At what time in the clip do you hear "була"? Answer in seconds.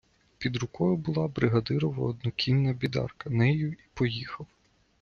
0.95-1.27